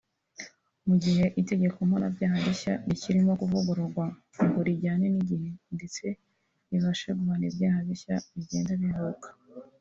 [0.87, 4.05] Mu gihe itegeko mpanabyaha rishya rikirimo kuvugururwa
[4.45, 6.03] ngo rijyane n’igihe ndetse
[6.69, 9.27] ribashe guhana ibyaha bishya bigenda bivuka